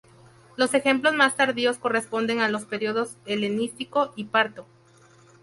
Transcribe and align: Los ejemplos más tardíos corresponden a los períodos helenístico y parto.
Los 0.55 0.73
ejemplos 0.73 1.13
más 1.13 1.35
tardíos 1.35 1.77
corresponden 1.77 2.39
a 2.39 2.49
los 2.49 2.65
períodos 2.65 3.17
helenístico 3.27 4.13
y 4.15 4.23
parto. 4.23 4.65